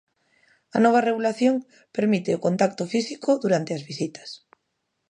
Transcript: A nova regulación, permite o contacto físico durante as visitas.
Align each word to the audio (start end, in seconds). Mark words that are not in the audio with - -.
A 0.77 0.79
nova 0.85 1.05
regulación, 1.09 1.55
permite 1.95 2.31
o 2.37 2.43
contacto 2.45 2.83
físico 2.93 3.29
durante 3.43 3.71
as 3.77 3.85
visitas. 3.89 4.29